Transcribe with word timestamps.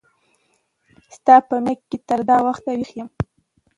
ستا 1.15 1.35
په 1.47 1.55
مینه 1.63 1.73
کی 1.89 1.97
تر 2.07 2.19
دا 2.29 2.37
وخت 2.47 2.63
ویښ 2.67 2.89
یم 2.97 3.09